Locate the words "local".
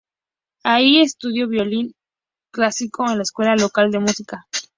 3.55-3.91